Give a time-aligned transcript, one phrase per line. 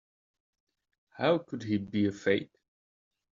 [1.11, 2.57] How could he be a fake?